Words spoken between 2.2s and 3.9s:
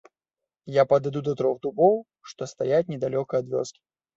што стаяць недалёка ад вёскі.